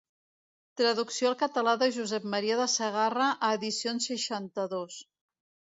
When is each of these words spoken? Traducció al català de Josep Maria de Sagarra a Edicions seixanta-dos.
Traducció 0.79 1.29
al 1.31 1.35
català 1.43 1.75
de 1.83 1.89
Josep 1.99 2.25
Maria 2.37 2.59
de 2.63 2.67
Sagarra 2.79 3.31
a 3.31 3.53
Edicions 3.61 4.13
seixanta-dos. 4.13 5.03